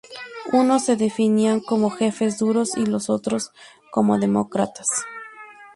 [0.51, 3.37] Unos se definían como jefes duros y los otro
[3.91, 4.87] como demócratas.